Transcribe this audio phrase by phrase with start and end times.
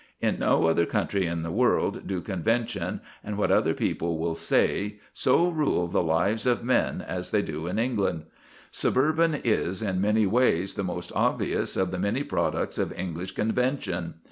[0.19, 4.95] In no other country in the world do convention and what other people will say
[5.13, 8.23] so rule the lives of men as they do in England.
[8.73, 14.15] Suburbanism is in many ways the most obvious of the many products of English convention.